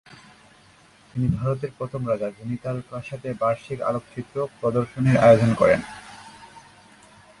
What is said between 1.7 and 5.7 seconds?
প্রথম রাজা যিনি তার প্রাসাদে বার্ষিক আলোকচিত্র প্রদর্শনীর আয়োজন